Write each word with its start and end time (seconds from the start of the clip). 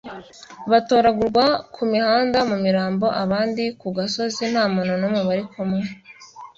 batoragurwa 0.71 1.45
ku 1.73 1.81
mihanda 1.91 2.39
mu 2.49 2.57
mirambo 2.65 3.05
abandi 3.23 3.63
ku 3.79 3.87
gasozi 3.97 4.43
nta 4.51 4.63
muntu 4.73 4.93
n’umwe 4.99 5.21
bari 5.27 5.43
kumwe 5.51 5.79